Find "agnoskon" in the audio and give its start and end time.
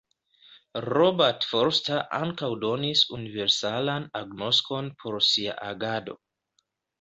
4.21-4.91